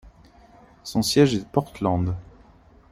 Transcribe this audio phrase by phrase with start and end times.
[0.83, 2.15] Son siège est Portland.